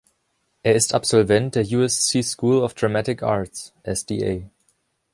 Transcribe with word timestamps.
Er 0.63 0.73
ist 0.73 0.95
Absolvent 0.95 1.53
der 1.53 1.63
USC 1.63 2.23
School 2.23 2.63
of 2.63 2.73
Dramatic 2.73 3.21
Arts 3.21 3.71
(SDA). 3.83 4.49